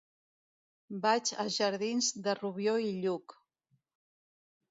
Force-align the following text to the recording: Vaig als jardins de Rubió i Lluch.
Vaig 1.01 1.31
als 1.43 1.57
jardins 1.63 2.09
de 2.27 2.35
Rubió 2.39 2.75
i 2.87 2.89
Lluch. 3.03 3.37